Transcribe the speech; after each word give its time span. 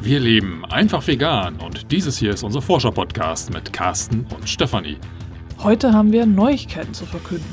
Wir 0.00 0.20
leben 0.20 0.64
einfach 0.64 1.04
vegan 1.08 1.56
und 1.56 1.90
dieses 1.90 2.18
hier 2.18 2.30
ist 2.30 2.44
unser 2.44 2.62
Forscher-Podcast 2.62 3.52
mit 3.52 3.72
Carsten 3.72 4.26
und 4.32 4.48
Stefanie. 4.48 4.96
Heute 5.58 5.92
haben 5.92 6.12
wir 6.12 6.24
Neuigkeiten 6.24 6.94
zu 6.94 7.04
verkünden. 7.04 7.50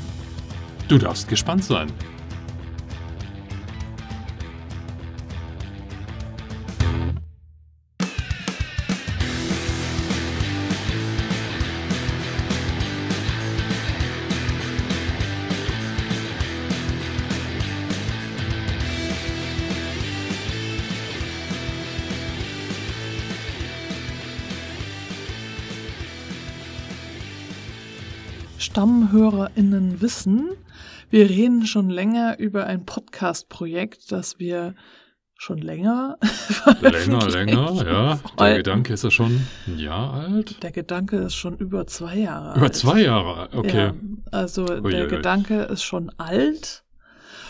Du 0.86 0.96
darfst 0.96 1.26
gespannt 1.26 1.64
sein. 1.64 1.88
StammhörerInnen 28.66 30.00
wissen, 30.00 30.48
wir 31.08 31.30
reden 31.30 31.66
schon 31.66 31.88
länger 31.88 32.36
über 32.40 32.66
ein 32.66 32.84
Podcast-Projekt, 32.84 34.10
das 34.10 34.40
wir 34.40 34.74
schon 35.38 35.58
länger. 35.58 36.18
länger, 36.80 37.28
länger, 37.28 37.86
ja. 37.86 38.20
Der 38.40 38.56
Gedanke 38.56 38.92
ist 38.92 39.04
ja 39.04 39.10
schon 39.12 39.46
ein 39.68 39.78
Jahr 39.78 40.14
alt. 40.14 40.62
Der 40.64 40.72
Gedanke 40.72 41.18
ist 41.18 41.36
schon 41.36 41.56
über 41.58 41.86
zwei 41.86 42.16
Jahre 42.16 42.48
alt. 42.48 42.56
Über 42.56 42.72
zwei 42.72 43.02
Jahre, 43.02 43.50
okay. 43.56 43.86
Ja, 43.86 43.94
also 44.32 44.64
Uiuiui. 44.64 44.90
der 44.90 45.06
Gedanke 45.06 45.62
ist 45.62 45.84
schon 45.84 46.10
alt. 46.18 46.82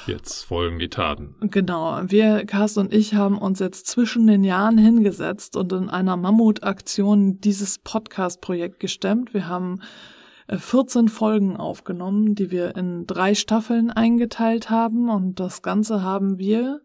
Jetzt 0.07 0.45
folgen 0.45 0.79
die 0.79 0.91
Taten. 0.91 1.35
Genau. 1.41 1.99
Wir, 2.05 2.45
Carsten 2.45 2.81
und 2.81 2.95
ich, 2.95 3.15
haben 3.15 3.39
uns 3.39 3.59
jetzt 3.59 3.87
zwischen 3.87 4.27
den 4.27 4.45
Jahren 4.45 4.77
hingesetzt 4.77 5.57
und 5.57 5.73
in 5.73 5.89
einer 5.89 6.19
Mammutaktion 6.19 7.41
dieses 7.41 7.79
Podcast-Projekt 7.79 8.81
gestemmt. 8.81 9.33
Wir 9.33 9.49
haben 9.49 9.81
14 10.49 11.09
Folgen 11.09 11.57
aufgenommen, 11.57 12.35
die 12.35 12.51
wir 12.51 12.77
in 12.77 13.07
drei 13.07 13.35
Staffeln 13.35 13.91
eingeteilt 13.91 14.71
haben 14.71 15.09
und 15.09 15.41
das 15.41 15.63
Ganze 15.63 16.03
haben 16.03 16.39
wir 16.39 16.81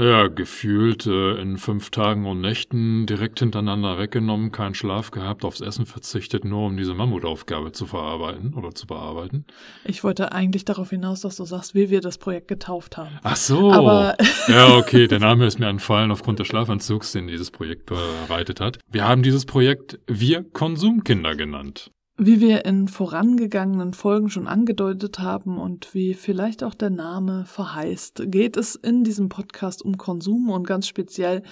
naja, 0.00 0.28
gefühlt 0.28 1.06
äh, 1.06 1.34
in 1.42 1.58
fünf 1.58 1.90
Tagen 1.90 2.24
und 2.24 2.40
Nächten 2.40 3.04
direkt 3.04 3.40
hintereinander 3.40 3.98
weggenommen, 3.98 4.50
keinen 4.50 4.74
Schlaf 4.74 5.10
gehabt, 5.10 5.44
aufs 5.44 5.60
Essen 5.60 5.84
verzichtet, 5.84 6.46
nur 6.46 6.68
um 6.68 6.78
diese 6.78 6.94
Mammutaufgabe 6.94 7.72
zu 7.72 7.84
verarbeiten 7.84 8.54
oder 8.54 8.74
zu 8.74 8.86
bearbeiten. 8.86 9.44
Ich 9.84 10.02
wollte 10.02 10.32
eigentlich 10.32 10.64
darauf 10.64 10.88
hinaus, 10.88 11.20
dass 11.20 11.36
du 11.36 11.44
sagst, 11.44 11.74
wie 11.74 11.90
wir 11.90 12.00
das 12.00 12.16
Projekt 12.16 12.48
getauft 12.48 12.96
haben. 12.96 13.18
Ach 13.22 13.36
so. 13.36 13.72
Aber 13.72 14.16
ja, 14.48 14.74
okay, 14.78 15.06
der 15.06 15.18
Name 15.18 15.44
ist 15.44 15.58
mir 15.58 15.68
entfallen 15.68 16.10
aufgrund 16.10 16.38
des 16.38 16.46
Schlafanzugs, 16.46 17.12
den 17.12 17.26
dieses 17.26 17.50
Projekt 17.50 17.84
bereitet 17.84 18.58
hat. 18.58 18.78
Wir 18.90 19.06
haben 19.06 19.22
dieses 19.22 19.44
Projekt 19.44 19.98
Wir 20.06 20.44
Konsumkinder 20.44 21.36
genannt. 21.36 21.90
Wie 22.22 22.38
wir 22.38 22.66
in 22.66 22.86
vorangegangenen 22.86 23.94
Folgen 23.94 24.28
schon 24.28 24.46
angedeutet 24.46 25.20
haben 25.20 25.56
und 25.56 25.94
wie 25.94 26.12
vielleicht 26.12 26.62
auch 26.62 26.74
der 26.74 26.90
Name 26.90 27.46
verheißt, 27.46 28.24
geht 28.26 28.58
es 28.58 28.74
in 28.74 29.04
diesem 29.04 29.30
Podcast 29.30 29.82
um 29.82 29.96
Konsum 29.96 30.50
und 30.50 30.66
ganz 30.66 30.86
speziell 30.86 31.42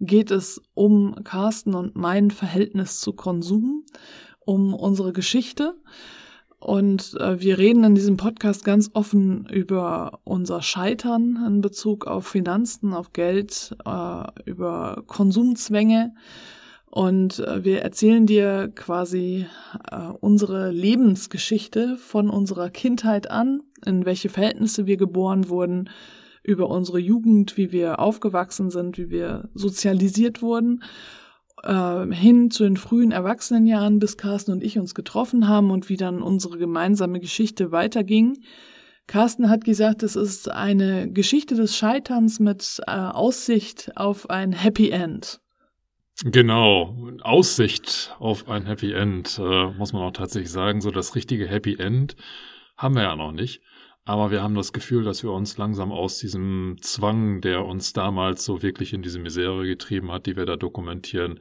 geht 0.00 0.32
es 0.32 0.60
um 0.74 1.22
Carsten 1.22 1.72
und 1.76 1.94
mein 1.94 2.32
Verhältnis 2.32 2.98
zu 2.98 3.12
Konsum, 3.12 3.84
um 4.40 4.74
unsere 4.74 5.12
Geschichte. 5.12 5.76
Und 6.58 7.14
äh, 7.20 7.40
wir 7.40 7.58
reden 7.58 7.84
in 7.84 7.94
diesem 7.94 8.16
Podcast 8.16 8.64
ganz 8.64 8.90
offen 8.94 9.46
über 9.46 10.18
unser 10.24 10.62
Scheitern 10.62 11.38
in 11.46 11.60
Bezug 11.60 12.08
auf 12.08 12.26
Finanzen, 12.26 12.92
auf 12.92 13.12
Geld, 13.12 13.76
äh, 13.86 14.24
über 14.46 15.04
Konsumzwänge 15.06 16.12
und 16.90 17.40
äh, 17.40 17.64
wir 17.64 17.82
erzählen 17.82 18.26
dir 18.26 18.72
quasi 18.74 19.46
äh, 19.90 19.96
unsere 20.20 20.70
Lebensgeschichte 20.70 21.96
von 21.96 22.30
unserer 22.30 22.70
Kindheit 22.70 23.30
an, 23.30 23.60
in 23.84 24.06
welche 24.06 24.28
Verhältnisse 24.28 24.86
wir 24.86 24.96
geboren 24.96 25.48
wurden, 25.48 25.90
über 26.42 26.70
unsere 26.70 26.98
Jugend, 26.98 27.58
wie 27.58 27.72
wir 27.72 27.98
aufgewachsen 27.98 28.70
sind, 28.70 28.96
wie 28.96 29.10
wir 29.10 29.50
sozialisiert 29.52 30.40
wurden, 30.40 30.82
äh, 31.62 32.06
hin 32.06 32.50
zu 32.50 32.64
den 32.64 32.78
frühen 32.78 33.12
Erwachsenenjahren, 33.12 33.98
bis 33.98 34.16
Carsten 34.16 34.52
und 34.52 34.64
ich 34.64 34.78
uns 34.78 34.94
getroffen 34.94 35.46
haben 35.46 35.70
und 35.70 35.90
wie 35.90 35.98
dann 35.98 36.22
unsere 36.22 36.56
gemeinsame 36.56 37.20
Geschichte 37.20 37.70
weiterging. 37.70 38.38
Carsten 39.06 39.50
hat 39.50 39.64
gesagt, 39.64 40.02
es 40.02 40.16
ist 40.16 40.50
eine 40.50 41.10
Geschichte 41.10 41.54
des 41.54 41.76
Scheiterns 41.76 42.40
mit 42.40 42.80
äh, 42.86 42.92
Aussicht 42.92 43.92
auf 43.96 44.30
ein 44.30 44.52
Happy 44.52 44.90
End. 44.90 45.40
Genau, 46.24 46.96
Aussicht 47.22 48.16
auf 48.18 48.48
ein 48.48 48.66
Happy 48.66 48.92
End, 48.92 49.38
äh, 49.38 49.66
muss 49.70 49.92
man 49.92 50.02
auch 50.02 50.12
tatsächlich 50.12 50.50
sagen. 50.50 50.80
So 50.80 50.90
das 50.90 51.14
richtige 51.14 51.46
Happy 51.46 51.76
End 51.78 52.16
haben 52.76 52.96
wir 52.96 53.02
ja 53.02 53.14
noch 53.14 53.30
nicht. 53.30 53.62
Aber 54.04 54.30
wir 54.32 54.42
haben 54.42 54.54
das 54.54 54.72
Gefühl, 54.72 55.04
dass 55.04 55.22
wir 55.22 55.30
uns 55.30 55.58
langsam 55.58 55.92
aus 55.92 56.18
diesem 56.18 56.76
Zwang, 56.80 57.40
der 57.40 57.64
uns 57.64 57.92
damals 57.92 58.44
so 58.44 58.62
wirklich 58.62 58.94
in 58.94 59.02
diese 59.02 59.18
Misere 59.20 59.64
getrieben 59.66 60.10
hat, 60.10 60.26
die 60.26 60.34
wir 60.34 60.46
da 60.46 60.56
dokumentieren, 60.56 61.40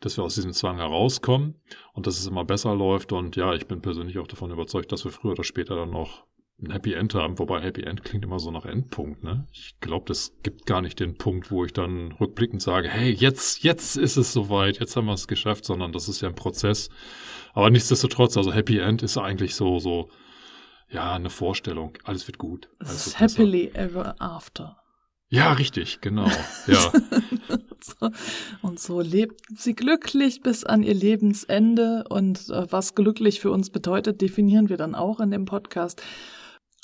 dass 0.00 0.18
wir 0.18 0.24
aus 0.24 0.34
diesem 0.34 0.52
Zwang 0.52 0.78
herauskommen 0.78 1.54
und 1.94 2.06
dass 2.06 2.18
es 2.18 2.26
immer 2.26 2.44
besser 2.44 2.74
läuft. 2.74 3.12
Und 3.12 3.36
ja, 3.36 3.54
ich 3.54 3.68
bin 3.68 3.80
persönlich 3.80 4.18
auch 4.18 4.26
davon 4.26 4.50
überzeugt, 4.50 4.92
dass 4.92 5.04
wir 5.04 5.12
früher 5.12 5.32
oder 5.32 5.44
später 5.44 5.76
dann 5.76 5.90
noch 5.90 6.24
ein 6.62 6.70
Happy 6.70 6.94
End 6.94 7.14
haben, 7.14 7.38
wobei 7.38 7.60
Happy 7.60 7.82
End 7.82 8.04
klingt 8.04 8.24
immer 8.24 8.38
so 8.38 8.50
nach 8.50 8.64
Endpunkt, 8.66 9.22
ne? 9.24 9.46
Ich 9.52 9.78
glaube, 9.80 10.04
das 10.06 10.32
gibt 10.42 10.66
gar 10.66 10.82
nicht 10.82 11.00
den 11.00 11.16
Punkt, 11.16 11.50
wo 11.50 11.64
ich 11.64 11.72
dann 11.72 12.12
rückblickend 12.12 12.62
sage, 12.62 12.88
hey, 12.88 13.10
jetzt, 13.10 13.62
jetzt 13.62 13.96
ist 13.96 14.16
es 14.16 14.32
soweit, 14.32 14.80
jetzt 14.80 14.96
haben 14.96 15.06
wir 15.06 15.14
es 15.14 15.28
geschafft, 15.28 15.64
sondern 15.64 15.92
das 15.92 16.08
ist 16.08 16.20
ja 16.20 16.28
ein 16.28 16.34
Prozess. 16.34 16.90
Aber 17.52 17.70
nichtsdestotrotz, 17.70 18.36
also 18.36 18.52
Happy 18.52 18.78
End 18.78 19.02
ist 19.02 19.16
eigentlich 19.18 19.54
so, 19.54 19.78
so, 19.78 20.10
ja, 20.90 21.14
eine 21.14 21.30
Vorstellung. 21.30 21.96
Alles 22.04 22.26
wird 22.26 22.38
gut. 22.38 22.68
Alles 22.80 23.06
wird 23.06 23.20
happily 23.20 23.66
besser. 23.68 23.78
ever 23.78 24.14
after. 24.20 24.76
Ja, 25.28 25.52
richtig, 25.52 26.00
genau. 26.00 26.28
Ja. 26.66 26.92
und 28.62 28.78
so 28.78 29.00
lebt 29.00 29.40
sie 29.56 29.74
glücklich 29.74 30.42
bis 30.42 30.64
an 30.64 30.82
ihr 30.82 30.94
Lebensende. 30.94 32.04
Und 32.08 32.50
äh, 32.50 32.70
was 32.70 32.94
glücklich 32.94 33.40
für 33.40 33.50
uns 33.50 33.70
bedeutet, 33.70 34.20
definieren 34.20 34.68
wir 34.68 34.76
dann 34.76 34.94
auch 34.94 35.20
in 35.20 35.30
dem 35.30 35.44
Podcast. 35.44 36.02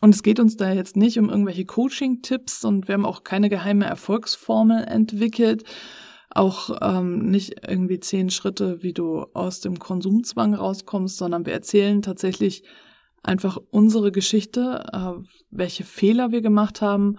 Und 0.02 0.14
es 0.14 0.22
geht 0.22 0.40
uns 0.40 0.56
da 0.56 0.72
jetzt 0.72 0.96
nicht 0.96 1.18
um 1.18 1.30
irgendwelche 1.30 1.64
Coaching-Tipps 1.64 2.64
und 2.64 2.86
wir 2.86 2.94
haben 2.94 3.06
auch 3.06 3.24
keine 3.24 3.48
geheime 3.48 3.86
Erfolgsformel 3.86 4.84
entwickelt. 4.84 5.64
Auch 6.30 6.76
ähm, 6.82 7.30
nicht 7.30 7.66
irgendwie 7.66 7.98
zehn 7.98 8.28
Schritte, 8.28 8.82
wie 8.82 8.92
du 8.92 9.24
aus 9.32 9.60
dem 9.60 9.78
Konsumzwang 9.78 10.54
rauskommst, 10.54 11.16
sondern 11.16 11.46
wir 11.46 11.54
erzählen 11.54 12.02
tatsächlich 12.02 12.64
einfach 13.22 13.58
unsere 13.70 14.12
Geschichte, 14.12 14.84
äh, 14.92 15.26
welche 15.50 15.84
Fehler 15.84 16.30
wir 16.30 16.42
gemacht 16.42 16.82
haben 16.82 17.18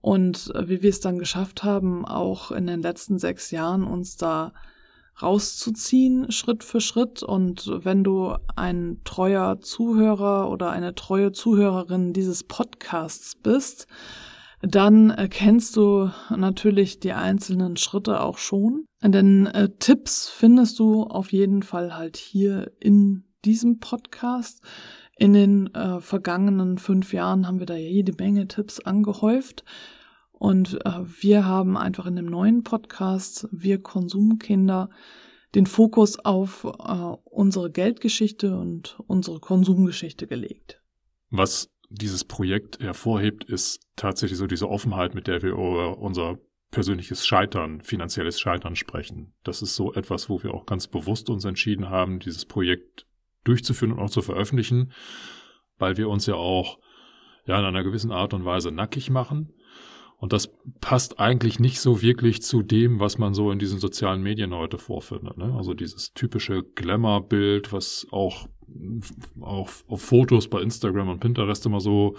und 0.00 0.52
äh, 0.54 0.68
wie 0.68 0.82
wir 0.82 0.90
es 0.90 1.00
dann 1.00 1.18
geschafft 1.18 1.64
haben, 1.64 2.04
auch 2.04 2.52
in 2.52 2.68
den 2.68 2.82
letzten 2.82 3.18
sechs 3.18 3.50
Jahren 3.50 3.82
uns 3.82 4.16
da 4.16 4.52
rauszuziehen, 5.22 6.30
Schritt 6.30 6.64
für 6.64 6.80
Schritt. 6.80 7.22
Und 7.22 7.70
wenn 7.84 8.04
du 8.04 8.34
ein 8.54 9.00
treuer 9.04 9.60
Zuhörer 9.60 10.50
oder 10.50 10.70
eine 10.70 10.94
treue 10.94 11.32
Zuhörerin 11.32 12.12
dieses 12.12 12.44
Podcasts 12.44 13.34
bist, 13.36 13.86
dann 14.62 15.14
kennst 15.30 15.76
du 15.76 16.10
natürlich 16.34 16.98
die 16.98 17.12
einzelnen 17.12 17.76
Schritte 17.76 18.20
auch 18.20 18.38
schon. 18.38 18.86
Denn 19.02 19.46
äh, 19.46 19.70
Tipps 19.78 20.28
findest 20.28 20.78
du 20.78 21.04
auf 21.04 21.32
jeden 21.32 21.62
Fall 21.62 21.96
halt 21.96 22.16
hier 22.16 22.72
in 22.80 23.24
diesem 23.44 23.78
Podcast. 23.78 24.62
In 25.18 25.32
den 25.32 25.74
äh, 25.74 26.00
vergangenen 26.00 26.78
fünf 26.78 27.12
Jahren 27.12 27.46
haben 27.46 27.58
wir 27.58 27.66
da 27.66 27.76
jede 27.76 28.12
Menge 28.12 28.48
Tipps 28.48 28.80
angehäuft. 28.80 29.64
Und 30.38 30.78
äh, 30.84 30.90
wir 31.20 31.46
haben 31.46 31.76
einfach 31.76 32.06
in 32.06 32.16
dem 32.16 32.26
neuen 32.26 32.62
Podcast, 32.62 33.48
wir 33.52 33.82
Konsumkinder, 33.82 34.90
den 35.54 35.66
Fokus 35.66 36.18
auf 36.18 36.64
äh, 36.64 37.16
unsere 37.24 37.70
Geldgeschichte 37.70 38.56
und 38.56 38.98
unsere 39.06 39.40
Konsumgeschichte 39.40 40.26
gelegt. 40.26 40.82
Was 41.30 41.70
dieses 41.88 42.24
Projekt 42.24 42.80
hervorhebt, 42.80 43.44
ist 43.44 43.80
tatsächlich 43.96 44.38
so 44.38 44.46
diese 44.46 44.68
Offenheit, 44.68 45.14
mit 45.14 45.26
der 45.26 45.42
wir 45.42 45.52
über 45.52 45.98
unser 45.98 46.38
persönliches 46.70 47.26
Scheitern, 47.26 47.80
finanzielles 47.80 48.38
Scheitern 48.38 48.76
sprechen. 48.76 49.32
Das 49.44 49.62
ist 49.62 49.74
so 49.76 49.94
etwas, 49.94 50.28
wo 50.28 50.42
wir 50.42 50.52
auch 50.52 50.66
ganz 50.66 50.88
bewusst 50.88 51.30
uns 51.30 51.46
entschieden 51.46 51.88
haben, 51.88 52.18
dieses 52.18 52.44
Projekt 52.44 53.06
durchzuführen 53.44 53.92
und 53.92 54.00
auch 54.00 54.10
zu 54.10 54.20
veröffentlichen, 54.20 54.92
weil 55.78 55.96
wir 55.96 56.10
uns 56.10 56.26
ja 56.26 56.34
auch 56.34 56.78
ja 57.46 57.58
in 57.58 57.64
einer 57.64 57.84
gewissen 57.84 58.12
Art 58.12 58.34
und 58.34 58.44
Weise 58.44 58.72
nackig 58.72 59.08
machen 59.08 59.54
und 60.18 60.32
das 60.32 60.50
passt 60.80 61.20
eigentlich 61.20 61.60
nicht 61.60 61.80
so 61.80 62.00
wirklich 62.00 62.42
zu 62.42 62.62
dem, 62.62 63.00
was 63.00 63.18
man 63.18 63.34
so 63.34 63.50
in 63.50 63.58
diesen 63.58 63.78
sozialen 63.78 64.22
Medien 64.22 64.54
heute 64.54 64.78
vorfindet. 64.78 65.36
Ne? 65.36 65.54
Also 65.54 65.74
dieses 65.74 66.14
typische 66.14 66.62
Glamour-Bild, 66.62 67.72
was 67.72 68.06
auch, 68.10 68.48
auch 69.40 69.70
auf 69.88 70.02
Fotos 70.02 70.48
bei 70.48 70.62
Instagram 70.62 71.10
und 71.10 71.20
Pinterest 71.20 71.66
immer 71.66 71.80
so 71.80 72.16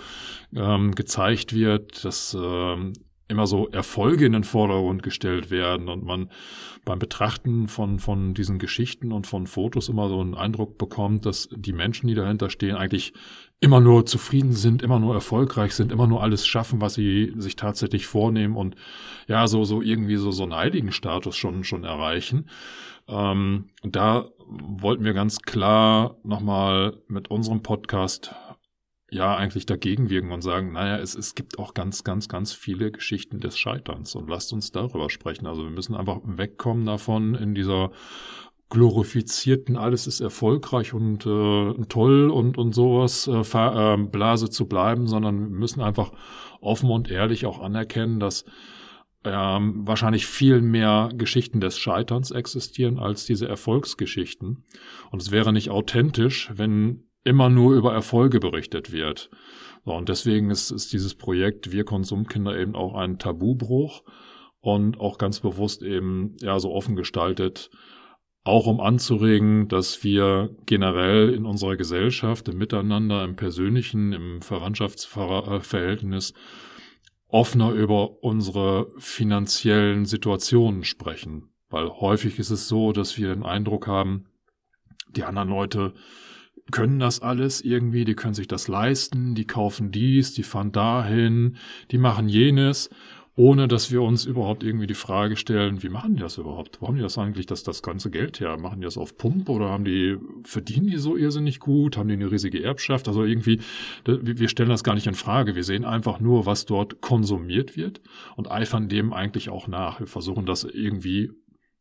ähm, 0.55 0.93
gezeigt 0.93 1.53
wird, 1.53 2.05
dass 2.05 2.37
ähm, 2.39 2.93
immer 3.29 3.47
so 3.47 3.67
Erfolge 3.69 4.25
in 4.25 4.33
den 4.33 4.43
Vordergrund 4.43 5.03
gestellt 5.03 5.51
werden 5.51 5.89
und 5.89 6.03
man 6.03 6.29
beim 6.85 6.99
Betrachten 6.99 7.67
von, 7.67 7.99
von 7.99 8.33
diesen 8.33 8.59
Geschichten 8.59 9.11
und 9.11 9.27
von 9.27 9.47
Fotos 9.47 9.89
immer 9.89 10.07
so 10.07 10.21
einen 10.21 10.35
Eindruck 10.35 10.77
bekommt, 10.77 11.25
dass 11.25 11.49
die 11.51 11.73
Menschen, 11.73 12.07
die 12.07 12.15
dahinter 12.15 12.49
stehen, 12.49 12.77
eigentlich 12.77 13.13
immer 13.59 13.79
nur 13.79 14.05
zufrieden 14.05 14.53
sind, 14.53 14.83
immer 14.83 14.99
nur 14.99 15.15
erfolgreich 15.15 15.73
sind, 15.73 15.91
immer 15.91 16.07
nur 16.07 16.21
alles 16.21 16.45
schaffen, 16.45 16.79
was 16.79 16.93
sie 16.93 17.33
sich 17.37 17.55
tatsächlich 17.55 18.05
vornehmen 18.05 18.55
und 18.55 18.75
ja, 19.27 19.47
so, 19.47 19.63
so 19.63 19.81
irgendwie 19.81 20.17
so, 20.17 20.31
so 20.31 20.43
einen 20.43 20.55
heiligen 20.55 20.91
Status 20.91 21.35
schon, 21.35 21.63
schon 21.63 21.83
erreichen. 21.83 22.49
Ähm, 23.07 23.69
da 23.83 24.29
wollten 24.45 25.03
wir 25.03 25.13
ganz 25.13 25.39
klar 25.39 26.17
nochmal 26.23 26.97
mit 27.07 27.29
unserem 27.29 27.63
Podcast 27.63 28.35
ja 29.09 29.35
eigentlich 29.35 29.65
dagegen 29.65 30.09
wirken 30.09 30.31
und 30.31 30.41
sagen, 30.41 30.73
naja, 30.73 30.97
es, 30.97 31.15
es 31.15 31.33
gibt 31.33 31.59
auch 31.59 31.73
ganz, 31.73 32.03
ganz, 32.03 32.27
ganz 32.27 32.53
viele 32.53 32.91
Geschichten 32.91 33.39
des 33.39 33.57
Scheiterns 33.57 34.15
und 34.15 34.29
lasst 34.29 34.51
uns 34.51 34.71
darüber 34.71 35.09
sprechen. 35.09 35.47
Also 35.47 35.63
wir 35.63 35.71
müssen 35.71 35.95
einfach 35.95 36.19
wegkommen 36.23 36.85
davon 36.85 37.33
in 37.35 37.55
dieser 37.55 37.91
glorifizierten, 38.69 39.77
alles 39.77 40.07
ist 40.07 40.19
erfolgreich 40.19 40.93
und 40.93 41.25
äh, 41.25 41.85
toll 41.87 42.29
und, 42.29 42.57
und 42.57 42.73
sowas 42.73 43.27
äh, 43.27 43.39
äh, 43.39 43.97
Blase 43.97 44.49
zu 44.49 44.67
bleiben, 44.67 45.07
sondern 45.07 45.39
wir 45.39 45.57
müssen 45.57 45.81
einfach 45.81 46.11
offen 46.59 46.89
und 46.89 47.09
ehrlich 47.09 47.45
auch 47.45 47.59
anerkennen, 47.59 48.19
dass 48.19 48.43
ähm, 49.23 49.87
wahrscheinlich 49.87 50.25
viel 50.25 50.61
mehr 50.61 51.09
Geschichten 51.15 51.61
des 51.61 51.77
Scheiterns 51.77 52.31
existieren 52.31 52.99
als 52.99 53.25
diese 53.25 53.47
Erfolgsgeschichten. 53.47 54.65
Und 55.11 55.21
es 55.21 55.31
wäre 55.31 55.53
nicht 55.53 55.69
authentisch, 55.69 56.51
wenn 56.53 57.03
immer 57.23 57.49
nur 57.49 57.73
über 57.73 57.93
Erfolge 57.93 58.39
berichtet 58.39 58.91
wird. 58.91 59.29
So, 59.85 59.93
und 59.93 60.09
deswegen 60.09 60.49
ist, 60.49 60.71
ist 60.71 60.93
dieses 60.93 61.15
Projekt 61.15 61.71
Wir 61.71 61.83
Konsumkinder 61.83 62.57
eben 62.57 62.75
auch 62.75 62.95
ein 62.95 63.19
Tabubruch 63.19 64.03
und 64.59 64.99
auch 64.99 65.17
ganz 65.17 65.39
bewusst 65.39 65.83
eben 65.83 66.35
ja 66.41 66.59
so 66.59 66.71
offen 66.71 66.95
gestaltet, 66.95 67.69
auch 68.47 68.67
um 68.67 68.79
anzuregen, 68.79 69.67
dass 69.67 70.03
wir 70.03 70.49
generell 70.65 71.33
in 71.33 71.45
unserer 71.45 71.75
Gesellschaft, 71.75 72.47
im 72.47 72.57
Miteinander, 72.57 73.23
im 73.23 73.35
persönlichen, 73.35 74.13
im 74.13 74.41
Verwandtschaftsverhältnis 74.41 76.33
offener 77.27 77.71
über 77.71 78.23
unsere 78.23 78.87
finanziellen 78.97 80.05
Situationen 80.05 80.83
sprechen. 80.83 81.49
Weil 81.69 81.89
häufig 81.89 82.39
ist 82.39 82.51
es 82.51 82.67
so, 82.67 82.93
dass 82.93 83.17
wir 83.17 83.29
den 83.29 83.43
Eindruck 83.43 83.87
haben, 83.87 84.25
die 85.09 85.23
anderen 85.23 85.49
Leute 85.49 85.93
können 86.71 86.99
das 86.99 87.21
alles 87.21 87.61
irgendwie, 87.61 88.05
die 88.05 88.15
können 88.15 88.33
sich 88.33 88.47
das 88.47 88.67
leisten, 88.67 89.35
die 89.35 89.45
kaufen 89.47 89.91
dies, 89.91 90.33
die 90.33 90.43
fahren 90.43 90.71
dahin, 90.71 91.57
die 91.91 91.97
machen 91.97 92.27
jenes, 92.27 92.89
ohne 93.37 93.67
dass 93.67 93.91
wir 93.91 94.01
uns 94.01 94.25
überhaupt 94.25 94.63
irgendwie 94.63 94.87
die 94.87 94.95
Frage 94.95 95.35
stellen, 95.37 95.83
wie 95.83 95.89
machen 95.89 96.15
die 96.15 96.21
das 96.21 96.39
überhaupt? 96.39 96.81
Wo 96.81 96.87
haben 96.87 96.95
die 96.95 97.03
das 97.03 97.19
eigentlich, 97.19 97.45
dass 97.45 97.61
das 97.61 97.83
ganze 97.83 98.09
Geld 98.09 98.39
her? 98.39 98.57
Machen 98.57 98.81
die 98.81 98.85
das 98.85 98.97
auf 98.97 99.15
Pump 99.15 99.47
oder 99.47 99.69
haben 99.69 99.85
die, 99.85 100.17
verdienen 100.43 100.87
die 100.87 100.97
so 100.97 101.15
irrsinnig 101.15 101.59
gut? 101.59 101.97
Haben 101.97 102.09
die 102.09 102.15
eine 102.15 102.31
riesige 102.31 102.63
Erbschaft? 102.63 103.07
Also 103.07 103.23
irgendwie, 103.23 103.59
wir 104.05 104.49
stellen 104.49 104.69
das 104.69 104.83
gar 104.83 104.95
nicht 104.95 105.05
in 105.05 105.13
Frage. 105.13 105.55
Wir 105.55 105.63
sehen 105.63 105.85
einfach 105.85 106.19
nur, 106.19 106.47
was 106.47 106.65
dort 106.65 106.99
konsumiert 106.99 107.77
wird 107.77 108.01
und 108.37 108.49
eifern 108.49 108.89
dem 108.89 109.13
eigentlich 109.13 109.49
auch 109.49 109.67
nach. 109.67 109.99
Wir 109.99 110.07
versuchen 110.07 110.47
das 110.47 110.63
irgendwie 110.63 111.29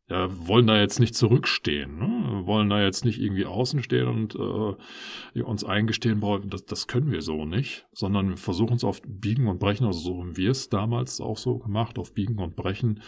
ja, 0.09 0.47
wollen 0.47 0.67
da 0.67 0.79
jetzt 0.79 0.99
nicht 0.99 1.15
zurückstehen, 1.15 1.97
ne? 1.97 2.45
wollen 2.45 2.69
da 2.69 2.81
jetzt 2.81 3.03
nicht 3.03 3.19
irgendwie 3.19 3.45
außen 3.45 3.83
stehen 3.83 4.07
und 4.07 4.35
äh, 4.35 5.41
uns 5.41 5.65
eingestehen, 5.65 6.21
boah, 6.21 6.39
das, 6.39 6.65
das 6.65 6.87
können 6.87 7.11
wir 7.11 7.21
so 7.21 7.45
nicht, 7.45 7.85
sondern 7.91 8.29
wir 8.29 8.37
versuchen 8.37 8.77
es 8.77 8.85
auf 8.85 9.01
Biegen 9.05 9.47
und 9.47 9.59
Brechen, 9.59 9.85
also 9.85 9.99
so 9.99 10.19
haben 10.19 10.37
wir 10.37 10.51
es 10.51 10.69
damals 10.69 11.19
auch 11.19 11.37
so 11.37 11.57
gemacht, 11.57 11.99
auf 11.99 12.13
Biegen 12.13 12.39
und 12.39 12.55
Brechen 12.55 13.01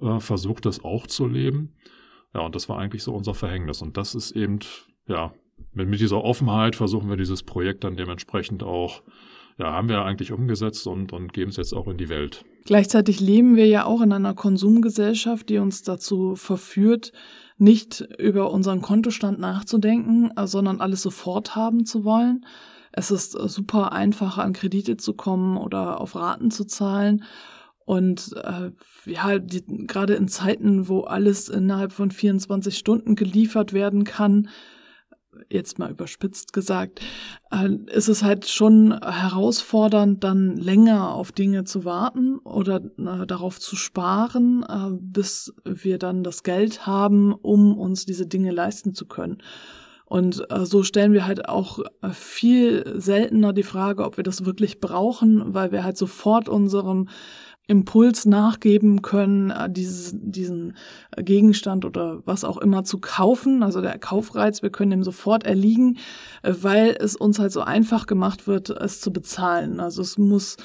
äh, 0.00 0.18
versucht 0.18 0.66
das 0.66 0.82
auch 0.82 1.06
zu 1.06 1.28
leben. 1.28 1.76
Ja, 2.34 2.40
und 2.40 2.54
das 2.54 2.68
war 2.68 2.78
eigentlich 2.78 3.02
so 3.02 3.14
unser 3.14 3.34
Verhängnis. 3.34 3.82
Und 3.82 3.96
das 3.96 4.14
ist 4.14 4.32
eben, 4.32 4.60
ja, 5.06 5.32
mit, 5.72 5.88
mit 5.88 6.00
dieser 6.00 6.22
Offenheit 6.22 6.76
versuchen 6.76 7.08
wir 7.08 7.16
dieses 7.16 7.42
Projekt 7.42 7.84
dann 7.84 7.96
dementsprechend 7.96 8.62
auch 8.62 9.02
ja, 9.58 9.72
haben 9.72 9.88
wir 9.88 10.04
eigentlich 10.04 10.32
umgesetzt 10.32 10.86
und, 10.86 11.12
und 11.12 11.32
geben 11.32 11.50
es 11.50 11.56
jetzt 11.56 11.74
auch 11.74 11.88
in 11.88 11.98
die 11.98 12.08
Welt. 12.08 12.44
Gleichzeitig 12.64 13.20
leben 13.20 13.56
wir 13.56 13.66
ja 13.66 13.84
auch 13.84 14.00
in 14.00 14.12
einer 14.12 14.34
Konsumgesellschaft, 14.34 15.48
die 15.48 15.58
uns 15.58 15.82
dazu 15.82 16.36
verführt, 16.36 17.12
nicht 17.58 18.00
über 18.18 18.50
unseren 18.50 18.80
Kontostand 18.80 19.38
nachzudenken, 19.38 20.30
sondern 20.44 20.80
alles 20.80 21.02
sofort 21.02 21.56
haben 21.56 21.84
zu 21.84 22.04
wollen. 22.04 22.46
Es 22.92 23.10
ist 23.10 23.32
super 23.32 23.92
einfach, 23.92 24.38
an 24.38 24.52
Kredite 24.52 24.96
zu 24.96 25.14
kommen 25.14 25.56
oder 25.56 26.00
auf 26.00 26.16
Raten 26.16 26.50
zu 26.50 26.64
zahlen. 26.64 27.24
Und 27.84 28.34
äh, 28.36 28.70
ja, 29.04 29.38
die, 29.38 29.64
gerade 29.86 30.14
in 30.14 30.28
Zeiten, 30.28 30.88
wo 30.88 31.00
alles 31.00 31.48
innerhalb 31.48 31.92
von 31.92 32.10
24 32.10 32.76
Stunden 32.76 33.16
geliefert 33.16 33.72
werden 33.72 34.04
kann, 34.04 34.48
jetzt 35.48 35.78
mal 35.78 35.90
überspitzt 35.90 36.52
gesagt, 36.52 37.00
äh, 37.50 37.68
ist 37.86 38.08
es 38.08 38.22
halt 38.22 38.46
schon 38.46 38.98
herausfordernd, 39.00 40.22
dann 40.24 40.56
länger 40.56 41.14
auf 41.14 41.32
Dinge 41.32 41.64
zu 41.64 41.84
warten 41.84 42.38
oder 42.38 42.76
äh, 42.98 43.26
darauf 43.26 43.58
zu 43.58 43.76
sparen, 43.76 44.64
äh, 44.68 44.96
bis 45.00 45.52
wir 45.64 45.98
dann 45.98 46.22
das 46.22 46.42
Geld 46.42 46.86
haben, 46.86 47.32
um 47.32 47.78
uns 47.78 48.06
diese 48.06 48.26
Dinge 48.26 48.50
leisten 48.50 48.94
zu 48.94 49.06
können. 49.06 49.38
Und 50.04 50.44
so 50.64 50.82
stellen 50.82 51.12
wir 51.12 51.24
halt 51.24 51.48
auch 51.48 51.78
viel 52.10 52.98
seltener 53.00 53.52
die 53.52 53.62
Frage, 53.62 54.04
ob 54.04 54.16
wir 54.16 54.24
das 54.24 54.44
wirklich 54.44 54.80
brauchen, 54.80 55.54
weil 55.54 55.70
wir 55.70 55.84
halt 55.84 55.96
sofort 55.96 56.48
unserem 56.48 57.06
Impuls 57.70 58.26
nachgeben 58.26 59.00
können, 59.00 59.50
äh, 59.50 59.70
dieses, 59.70 60.12
diesen 60.12 60.76
Gegenstand 61.16 61.84
oder 61.84 62.20
was 62.26 62.42
auch 62.42 62.58
immer 62.58 62.82
zu 62.82 62.98
kaufen. 62.98 63.62
Also 63.62 63.80
der 63.80 63.96
Kaufreiz, 63.98 64.60
wir 64.60 64.70
können 64.70 64.90
dem 64.90 65.04
sofort 65.04 65.44
erliegen, 65.44 65.98
äh, 66.42 66.52
weil 66.60 66.96
es 66.98 67.14
uns 67.14 67.38
halt 67.38 67.52
so 67.52 67.60
einfach 67.60 68.06
gemacht 68.06 68.48
wird, 68.48 68.70
es 68.70 69.00
zu 69.00 69.12
bezahlen. 69.12 69.78
Also 69.78 70.02
es 70.02 70.18
muss, 70.18 70.56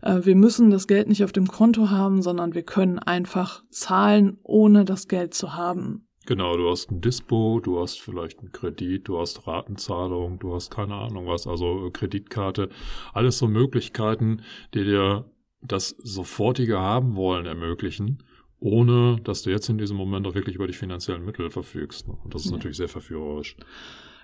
äh, 0.00 0.20
wir 0.22 0.36
müssen 0.36 0.70
das 0.70 0.86
Geld 0.86 1.06
nicht 1.06 1.22
auf 1.22 1.32
dem 1.32 1.48
Konto 1.48 1.90
haben, 1.90 2.22
sondern 2.22 2.54
wir 2.54 2.62
können 2.62 2.98
einfach 2.98 3.62
zahlen, 3.68 4.38
ohne 4.42 4.86
das 4.86 5.06
Geld 5.06 5.34
zu 5.34 5.54
haben. 5.54 6.06
Genau, 6.26 6.56
du 6.56 6.70
hast 6.70 6.90
ein 6.90 7.02
Dispo, 7.02 7.60
du 7.62 7.78
hast 7.78 8.00
vielleicht 8.00 8.40
einen 8.40 8.50
Kredit, 8.50 9.06
du 9.08 9.18
hast 9.20 9.46
Ratenzahlung, 9.46 10.38
du 10.38 10.54
hast 10.54 10.70
keine 10.70 10.94
Ahnung 10.94 11.26
was, 11.26 11.46
also 11.46 11.90
Kreditkarte, 11.92 12.70
alles 13.12 13.36
so 13.36 13.46
Möglichkeiten, 13.46 14.40
die 14.72 14.84
dir 14.84 15.26
das 15.66 15.90
sofortige 15.98 16.78
Haben 16.78 17.16
wollen 17.16 17.46
ermöglichen, 17.46 18.22
ohne 18.60 19.20
dass 19.24 19.42
du 19.42 19.50
jetzt 19.50 19.68
in 19.68 19.78
diesem 19.78 19.96
Moment 19.96 20.26
auch 20.26 20.34
wirklich 20.34 20.56
über 20.56 20.66
die 20.66 20.72
finanziellen 20.72 21.24
Mittel 21.24 21.50
verfügst. 21.50 22.06
Und 22.08 22.34
das 22.34 22.42
ist 22.42 22.50
ja. 22.50 22.56
natürlich 22.56 22.76
sehr 22.76 22.88
verführerisch. 22.88 23.56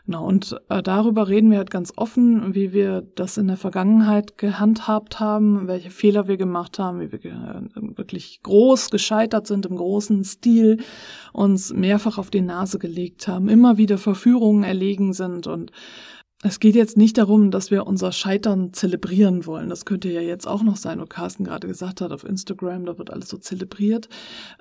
Genau, 0.07 0.26
und 0.26 0.57
äh, 0.69 0.83
darüber 0.83 1.29
reden 1.29 1.50
wir 1.50 1.59
halt 1.59 1.71
ganz 1.71 1.93
offen, 1.97 2.55
wie 2.55 2.73
wir 2.73 3.03
das 3.14 3.37
in 3.37 3.49
der 3.49 3.57
Vergangenheit 3.57 4.38
gehandhabt 4.38 5.21
haben, 5.21 5.69
welche 5.69 5.91
Fehler 5.91 6.26
wir 6.26 6.37
gemacht 6.37 6.79
haben, 6.79 7.00
wie 7.00 7.12
wir 7.12 7.21
äh, 7.25 7.97
wirklich 7.97 8.43
groß 8.43 8.91
gescheitert 8.91 9.47
sind 9.47 9.67
im 9.67 9.76
großen 9.76 10.25
Stil, 10.25 10.79
uns 11.33 11.73
mehrfach 11.73 12.19
auf 12.19 12.31
die 12.31 12.41
Nase 12.41 12.79
gelegt 12.79 13.29
haben, 13.29 13.49
immer 13.49 13.76
wieder 13.76 13.99
Verführungen 13.99 14.64
erlegen 14.64 15.12
sind 15.12 15.47
und 15.47 15.71
es 16.42 16.59
geht 16.59 16.75
jetzt 16.75 16.97
nicht 16.97 17.18
darum, 17.18 17.50
dass 17.50 17.70
wir 17.70 17.87
unser 17.87 18.12
Scheitern 18.12 18.73
zelebrieren 18.73 19.44
wollen. 19.44 19.68
Das 19.68 19.85
könnte 19.85 20.11
ja 20.11 20.23
jetzt 20.23 20.49
auch 20.49 20.62
noch 20.62 20.76
sein, 20.76 20.99
wo 20.99 21.04
Carsten 21.04 21.44
gerade 21.44 21.68
gesagt 21.68 22.00
hat, 22.00 22.12
auf 22.12 22.25
Instagram, 22.25 22.87
da 22.87 22.97
wird 22.97 23.11
alles 23.11 23.28
so 23.28 23.37
zelebriert. 23.37 24.09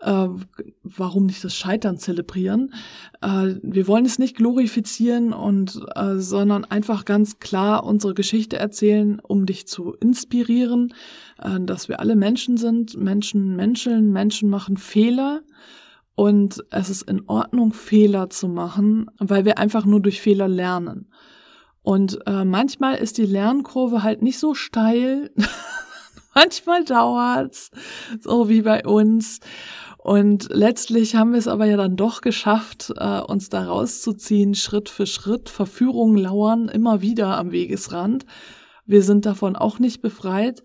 Äh, 0.02 0.28
warum 0.84 1.26
nicht 1.26 1.42
das 1.42 1.56
Scheitern 1.56 1.98
zelebrieren? 1.98 2.74
Äh, 3.22 3.56
wir 3.64 3.88
wollen 3.88 4.04
es 4.04 4.20
nicht 4.20 4.36
glorifizieren 4.36 5.32
und, 5.32 5.80
äh, 5.96 6.18
sondern 6.18 6.66
einfach 6.66 7.06
ganz 7.06 7.40
klar 7.40 7.86
unsere 7.86 8.14
Geschichte 8.14 8.58
erzählen, 8.58 9.22
um 9.22 9.46
dich 9.46 9.66
zu 9.66 9.94
inspirieren, 9.94 10.94
äh, 11.42 11.62
dass 11.62 11.88
wir 11.88 12.02
alle 12.02 12.18
Menschen 12.18 12.58
sind. 12.58 12.98
Menschen 12.98 13.56
menscheln, 13.56 14.12
Menschen 14.12 14.50
machen 14.50 14.76
Fehler. 14.76 15.44
Und 16.16 16.62
es 16.72 16.90
ist 16.90 17.04
in 17.04 17.30
Ordnung, 17.30 17.72
Fehler 17.72 18.30
zu 18.30 18.50
machen, 18.50 19.10
weil 19.20 19.46
wir 19.46 19.58
einfach 19.58 19.86
nur 19.86 20.02
durch 20.02 20.20
Fehler 20.20 20.50
lernen. 20.50 21.08
Und 21.82 22.20
äh, 22.28 22.46
manchmal 22.46 22.96
ist 22.96 23.18
die 23.18 23.26
Lernkurve 23.26 24.04
halt 24.04 24.22
nicht 24.22 24.40
so 24.40 24.54
steil. 24.54 25.32
manchmal 26.36 26.84
dauert's, 26.84 27.72
so 28.20 28.50
wie 28.50 28.62
bei 28.62 28.86
uns. 28.86 29.40
Und 29.98 30.48
letztlich 30.52 31.16
haben 31.16 31.34
wir 31.34 31.40
es 31.40 31.48
aber 31.48 31.66
ja 31.66 31.76
dann 31.76 31.98
doch 31.98 32.22
geschafft, 32.22 32.94
äh, 32.96 33.20
uns 33.20 33.50
da 33.50 33.66
rauszuziehen, 33.66 34.56
Schritt 34.56 34.90
für 34.90 35.06
Schritt. 35.06 35.50
Verführungen 35.50 36.18
lauern 36.18 36.70
immer 36.70 37.02
wieder 37.02 37.38
am 37.38 37.52
Wegesrand. 37.52 38.26
Wir 38.86 39.04
sind 39.04 39.26
davon 39.26 39.56
auch 39.56 39.80
nicht 39.80 40.02
befreit. 40.02 40.64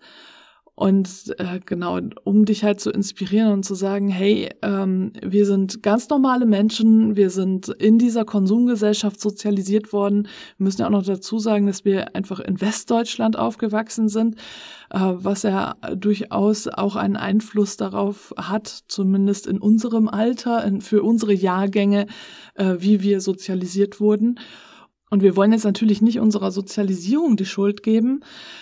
Und 0.75 1.33
äh, 1.39 1.61
genau, 1.65 1.99
um 2.25 2.43
dich 2.43 2.65
halt 2.65 2.81
zu 2.81 2.91
inspirieren 2.91 3.53
und 3.53 3.63
zu 3.63 3.75
sagen, 3.75 4.09
hey, 4.09 4.49
ähm, 4.61 5.13
wir 5.23 5.45
sind 5.45 5.81
ganz 5.81 6.09
normale 6.09 6.45
Menschen, 6.45 7.15
wir 7.15 7.29
sind 7.29 7.69
in 7.69 7.97
dieser 7.97 8.25
Konsumgesellschaft 8.25 9.21
sozialisiert 9.21 9.93
worden. 9.93 10.27
Wir 10.57 10.65
müssen 10.65 10.81
ja 10.81 10.87
auch 10.87 10.91
noch 10.91 11.05
dazu 11.05 11.39
sagen, 11.39 11.65
dass 11.65 11.85
wir 11.85 12.13
einfach 12.13 12.41
in 12.41 12.59
Westdeutschland 12.59 13.39
aufgewachsen 13.39 14.09
sind, 14.09 14.35
äh, 14.89 14.99
was 14.99 15.43
ja 15.43 15.75
durchaus 15.95 16.67
auch 16.67 16.97
einen 16.97 17.15
Einfluss 17.15 17.77
darauf 17.77 18.33
hat, 18.35 18.67
zumindest 18.89 19.47
in 19.47 19.59
unserem 19.59 20.09
Alter, 20.09 20.65
in, 20.65 20.81
für 20.81 21.03
unsere 21.03 21.33
Jahrgänge, 21.33 22.05
äh, 22.55 22.75
wie 22.79 23.01
wir 23.01 23.21
sozialisiert 23.21 24.01
wurden. 24.01 24.39
Und 25.11 25.21
wir 25.21 25.35
wollen 25.35 25.51
jetzt 25.51 25.65
natürlich 25.65 26.01
nicht 26.01 26.19
unserer 26.19 26.51
Sozialisierung 26.51 27.37
die 27.37 27.45
Schuld 27.45 27.83
geben, 27.83 28.21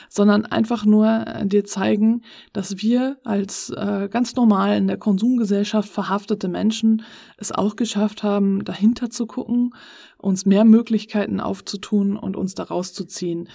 sondern 0.09 0.45
einfach 0.45 0.85
nur 0.85 1.07
äh, 1.07 1.45
dir 1.45 1.63
zeigen, 1.63 2.21
dass 2.51 2.81
wir 2.81 3.17
als 3.23 3.69
äh, 3.69 4.09
ganz 4.11 4.35
normal 4.35 4.77
in 4.77 4.87
der 4.87 4.97
Konsumgesellschaft 4.97 5.89
verhaftete 5.89 6.49
Menschen 6.49 7.03
es 7.37 7.53
auch 7.53 7.77
geschafft 7.77 8.23
haben, 8.23 8.65
dahinter 8.65 9.09
zu 9.09 9.25
gucken, 9.25 9.73
uns 10.17 10.45
mehr 10.45 10.65
Möglichkeiten 10.65 11.39
aufzutun 11.39 12.17
und 12.17 12.35
uns 12.35 12.55
da 12.55 12.63
rauszuziehen. 12.63 13.47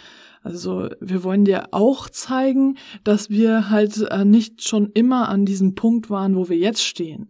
Also 0.43 0.89
wir 1.01 1.25
wollen 1.25 1.45
dir 1.45 1.69
auch 1.73 2.09
zeigen, 2.09 2.79
dass 3.05 3.29
wir 3.29 3.69
halt 3.69 4.01
äh, 4.11 4.25
nicht 4.25 4.67
schon 4.67 4.91
immer 4.95 5.29
an 5.29 5.45
diesem 5.45 5.75
Punkt 5.75 6.09
waren, 6.09 6.37
wo 6.37 6.49
wir 6.49 6.57
jetzt 6.57 6.83
stehen 6.83 7.29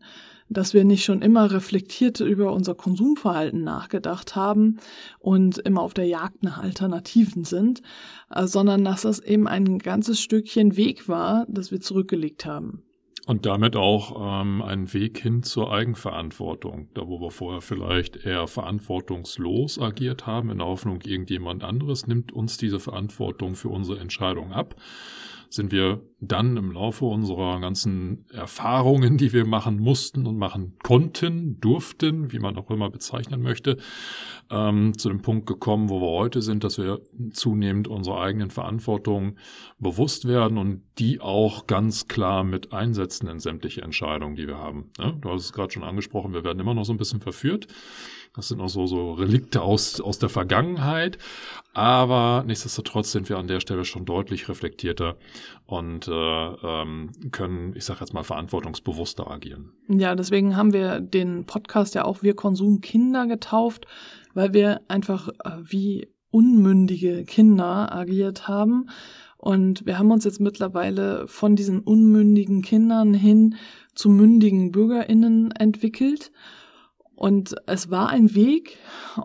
dass 0.49 0.75
wir 0.75 0.85
nicht 0.85 1.05
schon 1.05 1.23
immer 1.23 1.51
reflektiert 1.51 2.21
über 2.21 2.53
unser 2.53 2.75
Konsumverhalten 2.75 3.63
nachgedacht 3.63 4.37
haben 4.37 4.79
und 5.19 5.59
immer 5.59 5.83
auf 5.83 5.95
der 5.95 6.07
Jagd 6.07 6.43
nach 6.43 6.59
Alternativen 6.59 7.45
sind, 7.45 7.83
äh, 8.31 8.47
sondern 8.47 8.85
dass 8.85 9.03
das 9.03 9.21
eben 9.21 9.47
ein 9.47 9.79
ganzes 9.79 10.21
Stückchen 10.21 10.77
Weg 10.77 11.09
war, 11.09 11.47
das 11.49 11.71
wir 11.71 11.81
zurückgelegt 11.81 12.47
haben. 12.47 12.83
Und 13.27 13.45
damit 13.45 13.77
auch 13.77 14.41
ähm, 14.43 14.63
ein 14.63 14.91
Weg 14.95 15.19
hin 15.19 15.43
zur 15.43 15.71
Eigenverantwortung, 15.71 16.89
da 16.95 17.07
wo 17.07 17.21
wir 17.21 17.31
vorher 17.31 17.61
vielleicht 17.61 18.25
eher 18.25 18.47
verantwortungslos 18.47 19.79
agiert 19.79 20.27
haben, 20.27 20.49
in 20.49 20.59
der 20.59 20.67
Hoffnung, 20.67 21.03
irgendjemand 21.03 21.63
anderes 21.63 22.07
nimmt 22.07 22.33
uns 22.33 22.57
diese 22.57 22.81
Verantwortung 22.81 23.55
für 23.55 23.69
unsere 23.69 24.01
Entscheidung 24.01 24.53
ab 24.55 24.77
sind 25.51 25.73
wir 25.73 26.03
dann 26.21 26.57
im 26.57 26.73
Laufe 26.73 27.05
unserer 27.05 27.61
ganzen 27.61 28.27
Erfahrungen, 28.33 29.17
die 29.17 29.33
wir 29.33 29.47
machen 29.47 29.79
mussten 29.79 30.27
und 30.27 30.37
machen 30.37 30.77
konnten, 30.83 31.61
durften, 31.61 32.33
wie 32.33 32.39
man 32.39 32.57
auch 32.57 32.71
immer 32.71 32.91
bezeichnen 32.91 33.41
möchte, 33.41 33.79
ähm, 34.51 34.97
zu 34.99 35.09
dem 35.09 35.23
Punkt 35.23 35.47
gekommen, 35.47 35.89
wo 35.89 36.01
wir 36.01 36.19
heute 36.19 36.43
sind, 36.43 36.65
dass 36.65 36.79
wir 36.79 37.01
zunehmend 37.31 37.87
unserer 37.87 38.21
eigenen 38.21 38.51
Verantwortung 38.51 39.37
bewusst 39.79 40.27
werden 40.27 40.59
und 40.59 40.83
die 40.99 41.21
auch 41.21 41.67
ganz 41.67 42.09
klar 42.09 42.43
mit 42.43 42.73
einsetzen 42.73 43.29
in 43.29 43.39
sämtliche 43.39 43.83
Entscheidungen, 43.83 44.35
die 44.35 44.49
wir 44.49 44.59
haben. 44.59 44.91
Ja, 44.99 45.13
du 45.13 45.31
hast 45.31 45.45
es 45.45 45.53
gerade 45.53 45.73
schon 45.73 45.85
angesprochen, 45.85 46.35
wir 46.35 46.45
werden 46.45 46.61
immer 46.61 46.75
noch 46.75 46.85
so 46.85 46.93
ein 46.93 46.99
bisschen 46.99 47.21
verführt. 47.21 47.69
Das 48.39 48.47
sind 48.47 48.61
auch 48.61 48.69
so, 48.69 48.87
so 48.87 49.15
Relikte 49.15 49.63
aus, 49.63 50.01
aus 50.01 50.21
der 50.21 50.29
Vergangenheit. 50.29 51.19
Aber 51.75 52.45
nichtsdestotrotz 52.47 53.11
sind 53.11 53.29
wir 53.29 53.37
an 53.37 53.49
der 53.49 53.59
Stelle 53.59 53.85
schon 53.85 54.05
deutlich 54.05 54.49
reflektierter 54.49 55.17
und 55.67 56.07
äh, 56.07 56.13
ähm, 56.13 57.11
können, 57.33 57.75
ich 57.75 57.85
sage 57.85 57.99
jetzt 57.99 58.15
mal, 58.15 58.23
verantwortungsbewusster 58.23 59.29
agieren. 59.29 59.73
Ja, 59.89 60.15
deswegen 60.15 60.57
haben 60.57 60.73
wir 60.73 61.01
den 61.01 61.47
Podcast 61.47 61.97
ja 61.97 62.05
auch 62.05 62.23
Wir 62.23 62.35
Konsumkinder 62.35 63.27
getauft, 63.27 63.89
weil 64.35 64.55
wir 64.55 64.83
einfach 64.87 65.31
äh, 65.45 65.51
wie 65.61 66.07
unmündige 66.31 67.25
Kinder 67.25 67.93
agiert 67.93 68.47
haben. 68.47 68.89
Und 69.37 69.85
wir 69.85 69.99
haben 69.99 70.13
uns 70.13 70.25
jetzt 70.25 70.41
mittlerweile 70.41 71.27
von 71.27 71.57
diesen 71.57 71.81
unmündigen 71.81 72.63
Kindern 72.63 73.15
hin 73.15 73.57
zu 73.97 74.11
mündigen 74.11 74.71
BürgerInnen 74.71 75.51
entwickelt. 75.51 76.31
Und 77.19 77.57
es 77.67 77.91
war 77.91 78.11
ein 78.11 78.37
Weg 78.37 78.79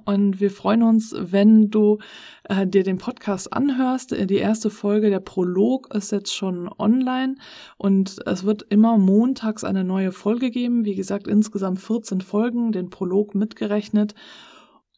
und 0.05 0.39
wir 0.39 0.49
freuen 0.49 0.81
uns, 0.81 1.13
wenn 1.15 1.69
du 1.69 1.99
äh, 2.45 2.65
dir 2.65 2.81
den 2.81 2.97
Podcast 2.97 3.53
anhörst. 3.53 4.09
Die 4.31 4.37
erste 4.37 4.71
Folge, 4.71 5.11
der 5.11 5.19
Prolog, 5.19 5.93
ist 5.93 6.11
jetzt 6.11 6.33
schon 6.33 6.67
online 6.79 7.35
und 7.77 8.17
es 8.25 8.45
wird 8.45 8.63
immer 8.63 8.97
montags 8.97 9.63
eine 9.63 9.83
neue 9.83 10.11
Folge 10.11 10.49
geben. 10.49 10.85
Wie 10.85 10.95
gesagt, 10.95 11.27
insgesamt 11.27 11.81
14 11.81 12.21
Folgen, 12.21 12.71
den 12.71 12.89
Prolog 12.89 13.35
mitgerechnet, 13.35 14.15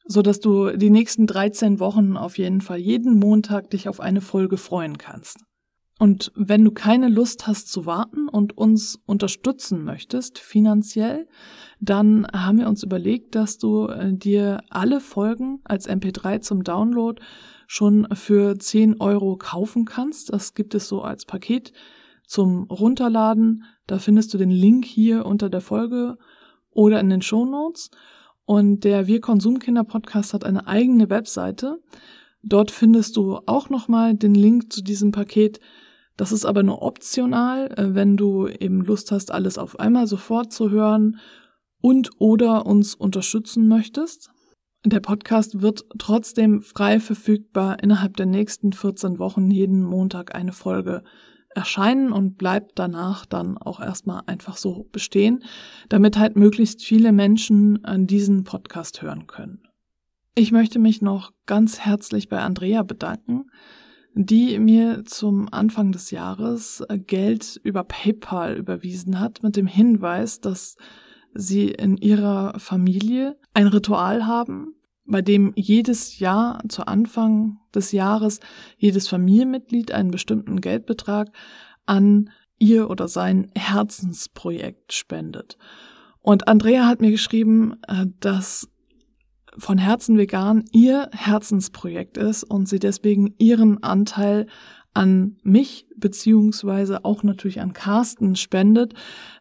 so 0.06 0.22
dass 0.22 0.40
du 0.40 0.78
die 0.78 0.90
nächsten 0.90 1.28
13 1.28 1.82
Wochen 1.82 2.16
auf 2.16 2.38
jeden 2.38 2.62
Fall 2.62 2.78
jeden 2.78 3.20
Montag 3.20 3.72
dich 3.72 3.90
auf 3.90 4.00
eine 4.00 4.22
Folge 4.22 4.56
freuen 4.56 4.98
kannst. 4.98 5.44
Und 5.98 6.34
wenn 6.36 6.66
du 6.66 6.72
keine 6.72 7.08
Lust 7.08 7.48
hast 7.48 7.72
zu 7.72 7.86
warten 7.86 8.28
und 8.28 8.58
uns 8.58 9.00
unterstützen 9.06 9.84
möchtest 9.86 10.40
finanziell, 10.40 11.28
dann 11.80 12.28
haben 12.34 12.60
wir 12.60 12.68
uns 12.68 12.84
überlegt, 12.84 13.34
dass 13.36 13.58
du 13.58 13.88
äh, 13.88 14.14
dir 14.14 14.62
alle 14.70 15.00
Folgen 15.00 15.62
als 15.64 15.90
MP3 15.90 16.42
zum 16.42 16.64
Download 16.64 17.22
schon 17.68 18.08
für 18.14 18.60
10 18.60 19.00
Euro 19.00 19.38
kaufen 19.38 19.86
kannst. 19.86 20.34
Das 20.34 20.54
gibt 20.54 20.76
es 20.76 20.88
so 20.88 21.02
als 21.02 21.26
Paket 21.26 21.72
zum 22.28 22.64
Runterladen. 22.64 23.64
Da 23.88 23.98
findest 24.00 24.34
du 24.34 24.38
den 24.38 24.52
Link 24.52 24.86
hier 24.86 25.26
unter 25.26 25.50
der 25.50 25.62
Folge 25.62 26.18
oder 26.72 27.00
in 27.00 27.10
den 27.10 27.22
Show 27.22 27.46
Notes. 27.46 27.90
Und 28.46 28.84
der 28.84 29.08
Wir 29.08 29.22
Konsumkinder 29.22 29.86
Podcast 29.86 30.34
hat 30.34 30.44
eine 30.44 30.68
eigene 30.68 31.10
Webseite. 31.10 31.80
Dort 32.44 32.70
findest 32.70 33.16
du 33.16 33.40
auch 33.46 33.70
nochmal 33.70 34.14
den 34.14 34.36
Link 34.36 34.72
zu 34.72 34.84
diesem 34.84 35.12
Paket. 35.12 35.60
Das 36.18 36.32
ist 36.32 36.46
aber 36.46 36.64
nur 36.64 36.82
optional, 36.82 37.72
äh, 37.78 37.94
wenn 37.94 38.18
du 38.18 38.48
eben 38.48 38.82
Lust 38.82 39.12
hast, 39.12 39.32
alles 39.32 39.58
auf 39.58 39.80
einmal 39.80 40.08
sofort 40.08 40.54
zu 40.54 40.70
hören 40.70 41.20
und 41.82 42.10
oder 42.20 42.66
uns 42.66 42.96
unterstützen 42.96 43.68
möchtest. 43.68 44.32
Der 44.86 45.00
Podcast 45.00 45.62
wird 45.62 45.84
trotzdem 45.98 46.62
frei 46.62 47.00
verfügbar 47.00 47.82
innerhalb 47.82 48.18
der 48.18 48.28
nächsten 48.28 48.72
14 48.72 49.18
Wochen 49.18 49.50
jeden 49.50 49.84
Montag 49.84 50.36
eine 50.36 50.54
Folge 50.54 51.04
erscheinen 51.56 52.12
und 52.12 52.38
bleibt 52.38 52.74
danach 52.76 53.26
dann 53.26 53.58
auch 53.58 53.80
erstmal 53.80 54.22
einfach 54.28 54.58
so 54.58 54.88
bestehen, 54.92 55.44
damit 55.90 56.18
halt 56.18 56.36
möglichst 56.36 56.84
viele 56.84 57.12
Menschen 57.14 57.84
an 57.84 58.08
diesen 58.08 58.44
Podcast 58.44 59.02
hören 59.02 59.26
können. 59.26 59.64
Ich 60.36 60.52
möchte 60.52 60.80
mich 60.80 61.02
noch 61.02 61.32
ganz 61.46 61.80
herzlich 61.80 62.28
bei 62.28 62.40
Andrea 62.40 62.84
bedanken, 62.84 63.46
die 64.16 64.58
mir 64.60 65.04
zum 65.06 65.52
Anfang 65.52 65.92
des 65.92 66.10
Jahres 66.10 66.82
Geld 67.06 67.60
über 67.64 67.84
PayPal 67.84 68.56
überwiesen 68.56 69.20
hat 69.20 69.44
mit 69.44 69.58
dem 69.58 69.68
Hinweis, 69.68 70.40
dass 70.40 70.78
sie 71.34 71.68
in 71.68 71.98
ihrer 71.98 72.58
Familie 72.58 73.38
ein 73.54 73.68
Ritual 73.68 74.26
haben, 74.26 74.74
bei 75.06 75.22
dem 75.22 75.52
jedes 75.58 76.18
Jahr 76.18 76.64
zu 76.70 76.88
Anfang 76.88 77.58
des 77.76 77.92
Jahres 77.92 78.40
jedes 78.78 79.10
Familienmitglied 79.10 79.92
einen 79.92 80.12
bestimmten 80.12 80.62
Geldbetrag 80.62 81.30
an 81.86 82.30
ihr 82.58 82.90
oder 82.90 83.10
sein 83.10 83.52
Herzensprojekt 83.54 84.94
spendet. 84.94 85.58
Und 86.22 86.48
Andrea 86.48 86.88
hat 86.88 87.02
mir 87.02 87.12
geschrieben, 87.12 87.76
äh, 87.88 88.06
dass 88.20 88.68
von 89.58 89.78
Herzen 89.78 90.18
vegan 90.18 90.66
ihr 90.72 91.10
Herzensprojekt 91.12 92.18
ist 92.18 92.44
und 92.44 92.68
sie 92.68 92.80
deswegen 92.80 93.34
ihren 93.38 93.84
Anteil 93.84 94.48
an 94.96 95.38
mich 95.44 95.88
beziehungsweise 95.98 97.04
auch 97.04 97.22
natürlich 97.22 97.60
an 97.60 97.74
Carsten 97.74 98.36
spendet, 98.36 98.94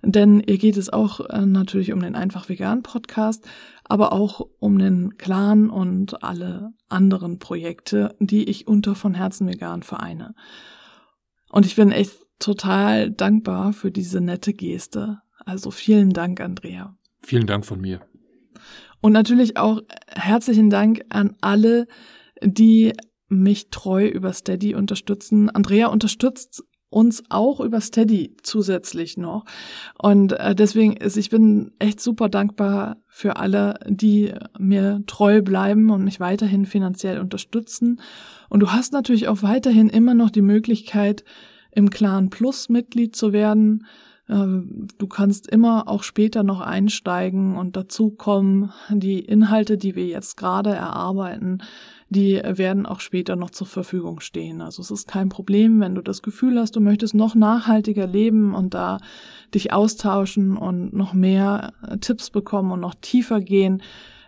denn 0.02 0.40
ihr 0.40 0.58
geht 0.58 0.76
es 0.76 0.92
auch 0.92 1.20
äh, 1.20 1.46
natürlich 1.46 1.92
um 1.92 2.00
den 2.00 2.16
einfach 2.16 2.48
vegan 2.48 2.82
Podcast, 2.82 3.46
aber 3.84 4.12
auch 4.12 4.46
um 4.58 4.78
den 4.78 5.16
Clan 5.16 5.70
und 5.70 6.22
alle 6.24 6.72
anderen 6.88 7.38
Projekte, 7.38 8.16
die 8.18 8.44
ich 8.44 8.66
unter 8.66 8.94
von 8.96 9.14
Herzen 9.14 9.48
vegan 9.48 9.82
vereine. 9.82 10.34
Und 11.50 11.66
ich 11.66 11.76
bin 11.76 11.92
echt 11.92 12.18
total 12.40 13.12
dankbar 13.12 13.72
für 13.72 13.92
diese 13.92 14.20
nette 14.20 14.54
Geste. 14.54 15.20
Also 15.46 15.70
vielen 15.70 16.10
Dank, 16.10 16.40
Andrea. 16.40 16.96
Vielen 17.22 17.46
Dank 17.46 17.64
von 17.64 17.80
mir. 17.80 18.00
Und 19.04 19.12
natürlich 19.12 19.58
auch 19.58 19.82
herzlichen 20.08 20.70
Dank 20.70 21.04
an 21.10 21.36
alle, 21.42 21.88
die 22.42 22.94
mich 23.28 23.68
treu 23.68 24.06
über 24.06 24.32
Steady 24.32 24.74
unterstützen. 24.74 25.50
Andrea 25.50 25.88
unterstützt 25.88 26.64
uns 26.88 27.22
auch 27.28 27.60
über 27.60 27.82
Steady 27.82 28.34
zusätzlich 28.42 29.18
noch. 29.18 29.44
Und 30.00 30.32
äh, 30.32 30.54
deswegen 30.54 30.96
ist, 30.96 31.18
ich 31.18 31.28
bin 31.28 31.72
echt 31.78 32.00
super 32.00 32.30
dankbar 32.30 32.96
für 33.06 33.36
alle, 33.36 33.74
die 33.86 34.32
mir 34.58 35.02
treu 35.06 35.42
bleiben 35.42 35.90
und 35.90 36.02
mich 36.02 36.18
weiterhin 36.18 36.64
finanziell 36.64 37.20
unterstützen. 37.20 38.00
Und 38.48 38.60
du 38.60 38.72
hast 38.72 38.94
natürlich 38.94 39.28
auch 39.28 39.42
weiterhin 39.42 39.90
immer 39.90 40.14
noch 40.14 40.30
die 40.30 40.40
Möglichkeit, 40.40 41.24
im 41.72 41.90
Clan 41.90 42.30
Plus 42.30 42.70
Mitglied 42.70 43.14
zu 43.14 43.34
werden. 43.34 43.84
Äh, 44.28 44.46
du 44.98 45.06
kannst 45.06 45.46
immer 45.48 45.88
auch 45.88 46.02
später 46.02 46.42
noch 46.42 46.60
einsteigen 46.60 47.56
und 47.56 47.76
dazu 47.76 48.10
kommen, 48.10 48.72
die 48.90 49.20
Inhalte, 49.20 49.76
die 49.76 49.94
wir 49.94 50.06
jetzt 50.06 50.36
gerade 50.36 50.70
erarbeiten, 50.70 51.62
die 52.08 52.40
werden 52.44 52.86
auch 52.86 53.00
später 53.00 53.34
noch 53.34 53.50
zur 53.50 53.66
Verfügung 53.66 54.20
stehen. 54.20 54.60
Also 54.60 54.82
es 54.82 54.90
ist 54.90 55.08
kein 55.08 55.28
Problem, 55.28 55.80
wenn 55.80 55.94
du 55.94 56.02
das 56.02 56.22
Gefühl 56.22 56.58
hast, 56.58 56.76
du 56.76 56.80
möchtest 56.80 57.14
noch 57.14 57.34
nachhaltiger 57.34 58.06
leben 58.06 58.54
und 58.54 58.74
da 58.74 58.98
dich 59.52 59.72
austauschen 59.72 60.56
und 60.56 60.92
noch 60.92 61.12
mehr 61.12 61.72
Tipps 62.00 62.30
bekommen 62.30 62.72
und 62.72 62.80
noch 62.80 62.94
tiefer 62.94 63.40
gehen, 63.40 63.82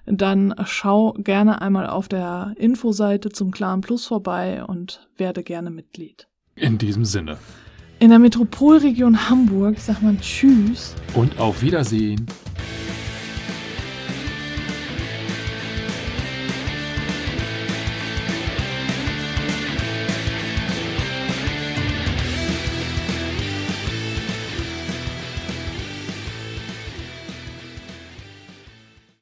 dann 0.06 0.54
schau 0.64 1.12
gerne 1.12 1.60
einmal 1.60 1.86
auf 1.86 2.08
der 2.08 2.54
Infoseite 2.56 3.28
zum 3.30 3.50
Clan 3.50 3.80
Plus 3.80 4.06
vorbei 4.06 4.64
und 4.64 5.08
werde 5.16 5.42
gerne 5.42 5.70
Mitglied. 5.70 6.28
In 6.54 6.78
diesem 6.78 7.04
Sinne. 7.04 7.36
In 7.98 8.10
der 8.10 8.18
Metropolregion 8.18 9.30
Hamburg 9.30 9.78
sagt 9.78 10.02
man 10.02 10.20
Tschüss. 10.20 10.94
Und 11.14 11.38
auf 11.38 11.62
Wiedersehen. 11.62 12.26